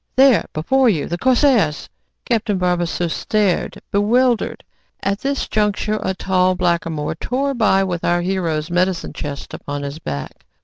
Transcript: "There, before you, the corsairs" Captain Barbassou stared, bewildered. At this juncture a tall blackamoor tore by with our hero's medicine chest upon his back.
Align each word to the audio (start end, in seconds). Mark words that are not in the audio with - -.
"There, 0.15 0.45
before 0.51 0.89
you, 0.89 1.05
the 1.05 1.19
corsairs" 1.19 1.87
Captain 2.25 2.57
Barbassou 2.57 3.07
stared, 3.07 3.79
bewildered. 3.91 4.63
At 5.03 5.19
this 5.19 5.47
juncture 5.47 5.99
a 6.01 6.15
tall 6.15 6.55
blackamoor 6.55 7.13
tore 7.13 7.53
by 7.53 7.83
with 7.83 8.03
our 8.03 8.21
hero's 8.21 8.71
medicine 8.71 9.13
chest 9.13 9.53
upon 9.53 9.83
his 9.83 9.99
back. 9.99 10.43